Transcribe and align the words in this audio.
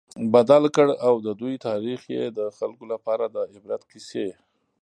بدل 0.33 0.63
کړ، 0.75 0.87
او 1.07 1.13
د 1.25 1.27
دوی 1.41 1.55
تاريخ 1.67 1.99
ئي 2.13 2.23
د 2.37 2.39
خلکو 2.57 2.83
لپاره 2.93 3.25
د 3.35 3.37
عبرت 3.53 3.81
قيصي 3.91 4.27